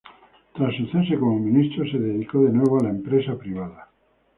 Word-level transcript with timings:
Tras 0.55 0.73
su 0.77 0.87
cese 0.87 1.19
como 1.19 1.37
ministro, 1.37 1.85
se 1.85 1.99
dedicó 1.99 2.41
de 2.41 2.49
nuevo 2.51 2.79
a 2.79 2.85
la 2.85 2.89
empresa 2.89 3.37
privada. 3.37 3.87